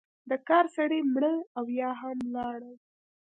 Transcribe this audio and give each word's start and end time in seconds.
د 0.29 0.31
کار 0.49 0.65
سړی 0.75 0.99
مړه 1.13 1.33
او 1.57 1.65
یا 1.79 1.89
هم 2.01 2.17
ولاړل. 2.25 2.75